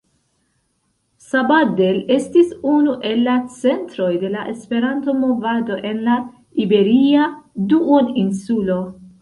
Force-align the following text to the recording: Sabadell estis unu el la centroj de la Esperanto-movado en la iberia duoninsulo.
Sabadell 1.25 1.99
estis 2.15 2.55
unu 2.71 2.95
el 3.11 3.21
la 3.27 3.35
centroj 3.59 4.09
de 4.25 4.33
la 4.37 4.47
Esperanto-movado 4.55 5.79
en 5.91 6.03
la 6.09 6.17
iberia 6.65 7.29
duoninsulo. 7.75 8.85